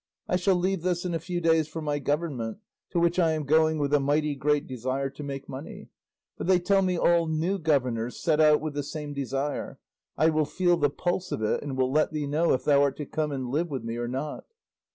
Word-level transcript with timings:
I 0.27 0.35
shall 0.35 0.55
leave 0.55 0.81
this 0.81 1.05
in 1.05 1.13
a 1.13 1.19
few 1.19 1.39
days 1.39 1.67
for 1.67 1.79
my 1.79 1.99
government, 1.99 2.57
to 2.89 2.99
which 2.99 3.19
I 3.19 3.33
am 3.33 3.43
going 3.43 3.77
with 3.77 3.93
a 3.93 3.99
mighty 3.99 4.33
great 4.33 4.65
desire 4.65 5.11
to 5.11 5.21
make 5.23 5.47
money, 5.47 5.89
for 6.35 6.43
they 6.43 6.57
tell 6.57 6.81
me 6.81 6.97
all 6.97 7.27
new 7.27 7.59
governors 7.59 8.19
set 8.19 8.41
out 8.41 8.61
with 8.61 8.73
the 8.73 8.81
same 8.81 9.13
desire; 9.13 9.77
I 10.17 10.31
will 10.31 10.45
feel 10.45 10.75
the 10.75 10.89
pulse 10.89 11.31
of 11.31 11.43
it 11.43 11.61
and 11.61 11.77
will 11.77 11.91
let 11.91 12.11
thee 12.11 12.25
know 12.25 12.51
if 12.53 12.63
thou 12.63 12.81
art 12.81 12.97
to 12.97 13.05
come 13.05 13.31
and 13.31 13.51
live 13.51 13.69
with 13.69 13.83
me 13.83 13.95
or 13.97 14.07
not. 14.07 14.45